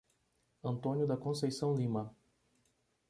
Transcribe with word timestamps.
Antônio 0.63 1.05
da 1.05 1.15
Conceição 1.15 1.75
Lima 1.75 2.11